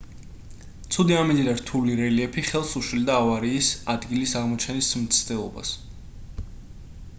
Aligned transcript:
ცუდი 0.95 1.15
ამინდი 1.17 1.43
და 1.47 1.53
რთული 1.59 1.97
რელიეფი 1.99 2.45
ხელს 2.47 2.71
უშლიდა 2.81 3.15
ავარიის 3.19 3.69
ადგილის 3.95 4.35
აღმოჩენის 4.41 4.91
მცდელობას 5.05 5.77